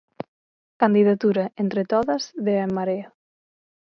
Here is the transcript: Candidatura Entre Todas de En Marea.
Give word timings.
Candidatura 0.77 1.51
Entre 1.63 1.85
Todas 1.85 2.31
de 2.33 2.53
En 2.65 2.73
Marea. 2.73 3.13